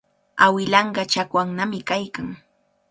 Awilanqa 0.45 1.03
chakwannami 1.11 1.79
kaykan. 1.89 2.27